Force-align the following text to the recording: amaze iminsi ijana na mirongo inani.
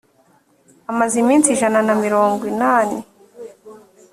amaze 0.91 1.15
iminsi 1.23 1.47
ijana 1.55 1.79
na 1.87 1.93
mirongo 2.03 2.41
inani. 2.51 2.97